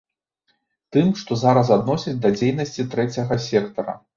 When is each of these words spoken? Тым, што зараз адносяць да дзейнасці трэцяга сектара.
Тым, 0.95 1.11
што 1.19 1.37
зараз 1.43 1.71
адносяць 1.77 2.17
да 2.25 2.33
дзейнасці 2.39 2.89
трэцяга 2.95 3.43
сектара. 3.49 3.93